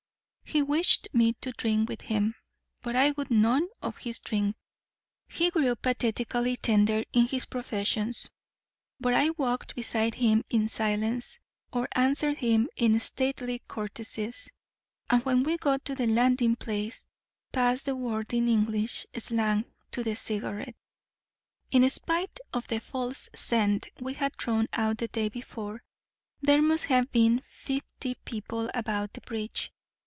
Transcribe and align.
He 0.43 0.61
wished 0.61 1.07
me 1.13 1.31
to 1.39 1.53
drink 1.53 1.87
with 1.87 2.01
him, 2.01 2.35
but 2.81 2.93
I 2.93 3.11
would 3.11 3.31
none 3.31 3.69
of 3.81 3.95
his 3.99 4.19
drinks. 4.19 4.57
He 5.29 5.49
grew 5.49 5.77
pathetically 5.77 6.57
tender 6.57 7.05
in 7.13 7.27
his 7.27 7.45
professions; 7.45 8.27
but 8.99 9.13
I 9.13 9.29
walked 9.29 9.75
beside 9.77 10.15
him 10.15 10.43
in 10.49 10.67
silence 10.67 11.39
or 11.71 11.87
answered 11.93 12.35
him 12.39 12.67
in 12.75 12.99
stately 12.99 13.59
courtesies; 13.69 14.49
and 15.09 15.23
when 15.23 15.43
we 15.43 15.55
got 15.55 15.85
to 15.85 15.95
the 15.95 16.05
landing 16.05 16.57
place, 16.57 17.07
passed 17.53 17.85
the 17.85 17.95
word 17.95 18.33
in 18.33 18.49
English 18.49 19.07
slang 19.17 19.63
to 19.91 20.03
the 20.03 20.17
Cigarette. 20.17 20.75
In 21.69 21.89
spite 21.89 22.41
of 22.53 22.67
the 22.67 22.81
false 22.81 23.29
scent 23.33 23.87
we 24.01 24.15
had 24.15 24.35
thrown 24.35 24.67
out 24.73 24.97
the 24.97 25.07
day 25.07 25.29
before, 25.29 25.81
there 26.41 26.61
must 26.61 26.83
have 26.87 27.09
been 27.13 27.41
fifty 27.47 28.15
people 28.25 28.69
about 28.73 29.13
the 29.13 29.21
bridge. 29.21 29.71